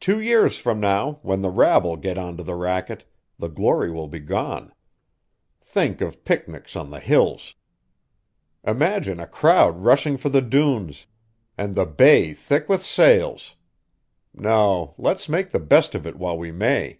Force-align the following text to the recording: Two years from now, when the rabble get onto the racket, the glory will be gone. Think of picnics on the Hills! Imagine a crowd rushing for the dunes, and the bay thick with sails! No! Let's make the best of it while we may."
Two 0.00 0.20
years 0.20 0.58
from 0.58 0.80
now, 0.80 1.18
when 1.22 1.40
the 1.40 1.48
rabble 1.48 1.96
get 1.96 2.18
onto 2.18 2.42
the 2.42 2.54
racket, 2.54 3.06
the 3.38 3.48
glory 3.48 3.90
will 3.90 4.06
be 4.06 4.18
gone. 4.18 4.70
Think 5.62 6.02
of 6.02 6.26
picnics 6.26 6.76
on 6.76 6.90
the 6.90 7.00
Hills! 7.00 7.54
Imagine 8.64 9.18
a 9.18 9.26
crowd 9.26 9.78
rushing 9.78 10.18
for 10.18 10.28
the 10.28 10.42
dunes, 10.42 11.06
and 11.56 11.74
the 11.74 11.86
bay 11.86 12.34
thick 12.34 12.68
with 12.68 12.82
sails! 12.82 13.56
No! 14.34 14.94
Let's 14.98 15.26
make 15.26 15.48
the 15.52 15.58
best 15.58 15.94
of 15.94 16.06
it 16.06 16.16
while 16.16 16.36
we 16.36 16.52
may." 16.52 16.98